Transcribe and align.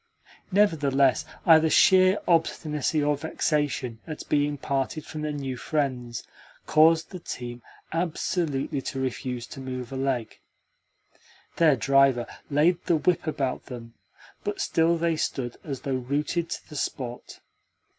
Nevertheless, 0.51 1.25
either 1.45 1.69
sheer 1.69 2.17
obstinacy 2.27 3.03
or 3.03 3.15
vexation 3.15 3.99
at 4.07 4.27
being 4.29 4.57
parted 4.57 5.05
from 5.05 5.21
their 5.21 5.31
new 5.31 5.57
friends 5.57 6.23
caused 6.65 7.11
the 7.11 7.21
strange 7.23 7.59
team 7.59 7.63
absolutely 7.93 8.81
to 8.81 8.99
refuse 8.99 9.45
to 9.45 9.59
move 9.59 9.91
a 9.91 9.95
leg. 9.95 10.39
Their 11.57 11.75
driver 11.75 12.25
laid 12.49 12.83
the 12.85 12.95
whip 12.95 13.27
about 13.27 13.67
them, 13.67 13.93
but 14.43 14.59
still 14.59 14.97
they 14.97 15.17
stood 15.17 15.57
as 15.63 15.81
though 15.81 15.93
rooted 15.97 16.49
to 16.49 16.67
the 16.67 16.75
spot. 16.77 17.39